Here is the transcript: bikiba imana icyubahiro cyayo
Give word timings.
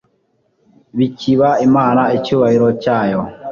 bikiba 0.97 1.49
imana 1.67 2.01
icyubahiro 2.17 2.67
cyayo 2.83 3.21